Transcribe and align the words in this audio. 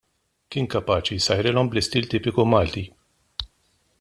Kien 0.53 0.67
kapaċi 0.75 1.17
jsajjarhom 1.19 1.69
bl-istil 1.75 2.09
tipiku 2.15 2.49
Malti. 2.55 2.87